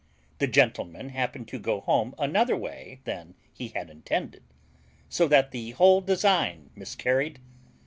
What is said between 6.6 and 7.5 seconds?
miscarried.